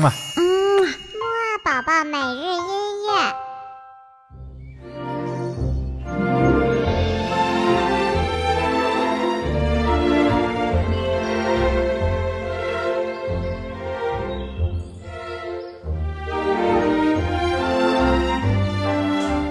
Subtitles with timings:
[0.00, 0.12] 嘛。
[0.36, 0.42] 嗯，
[0.82, 2.62] 木二宝宝每日音
[3.06, 3.34] 乐。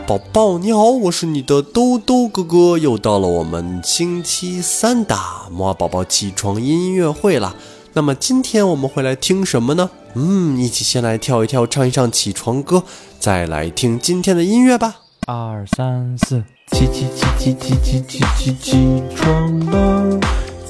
[0.07, 5.16] 宝宝你好，我是你的兜兜哥哥，又到了我们星期三的
[5.52, 7.55] 木二宝宝起床音乐会了。
[7.94, 9.89] 那么今天我们会来听什么呢？
[10.14, 12.84] 嗯，一起先来跳一跳，唱一唱起床歌，
[13.20, 14.96] 再来听今天的音乐吧。
[15.28, 20.20] 二三四，起起起起起起起起起床了，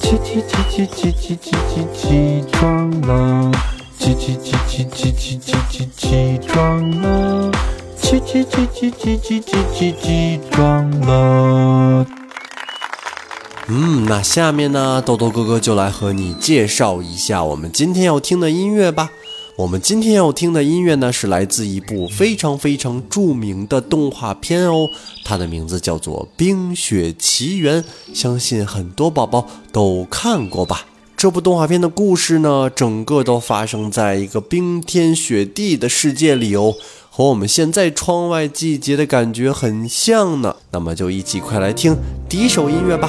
[0.00, 3.52] 起起起起起起起起起床了，
[3.98, 7.50] 起起起起起起起起起床了，
[7.96, 12.06] 起起起起起起起起起床了。
[13.72, 19.08] 嗯，那下面呢，豆豆哥哥就来和你介绍一下我们今天要听的音乐吧。
[19.54, 24.88] 我们今天要听的音乐呢，是来自一部非常非常著名的动画片哦，
[25.24, 27.80] 它的名字叫做《冰雪奇缘》，
[28.12, 30.86] 相信很多宝宝都看过吧。
[31.16, 36.74] 这部动画片的故事呢，整个都发生在一个冰天雪地的世界里哦，
[37.08, 40.56] 和我们现在窗外季节的感觉很像呢。
[40.72, 41.96] 那么就一起快来听
[42.28, 43.08] 第一首音乐吧。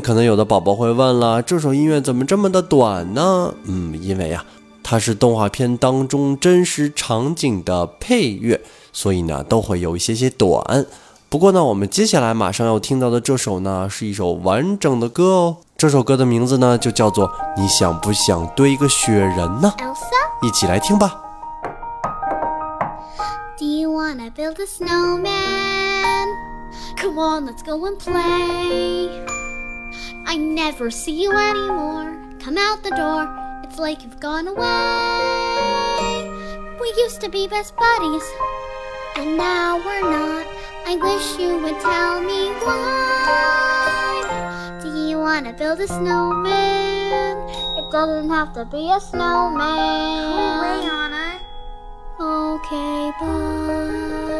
[0.00, 3.54] 可能有的宝宝会问了，这首音乐怎么这么的短呢？
[3.64, 4.44] 嗯，因为啊，
[4.82, 8.60] 它是动画片当中真实场景的配乐，
[8.92, 10.86] 所以呢都会有一些些短。
[11.28, 15.56] 不过呢，我们接下来马上要听到的这首呢，是一首完整的歌哦。
[15.76, 19.72] 这首歌的名字呢，就叫做《你想不想堆一个雪人呢》。
[20.46, 21.20] 一起来听吧。
[23.60, 26.26] do you wanna build a snowman?
[26.96, 29.39] Come on, let's go and play.
[30.30, 32.16] I never see you anymore.
[32.38, 33.26] Come out the door.
[33.64, 34.62] It's like you've gone away.
[36.80, 38.22] We used to be best buddies,
[39.16, 40.46] but now we're not.
[40.86, 44.28] I wish you would tell me why.
[44.80, 47.36] Do you wanna build a snowman?
[47.76, 49.58] It doesn't have to be a snowman.
[49.58, 51.42] Away on it.
[52.20, 54.39] Okay, bye.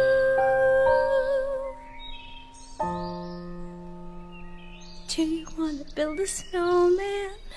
[5.95, 7.31] build a snowman?“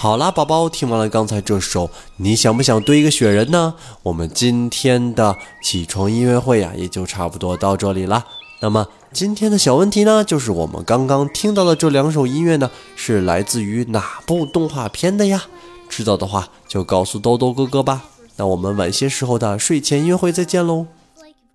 [0.00, 3.74] 好啦，宝宝，听完了刚才这首，你想不想堆一个雪人呢？
[4.04, 8.24] 我们今天的起床音乐会呀，也就差不多到这里啦。
[8.60, 15.46] 那么今天的小问题呢，就是我们刚刚听到的这两首音乐呢，是来自于哪部动画片的呀？
[15.88, 18.04] 知道的话就告诉豆豆哥哥吧。
[18.36, 20.86] 那我们晚些时候的睡前音乐会再见喽。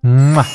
[0.01, 0.45] 嗯嘛。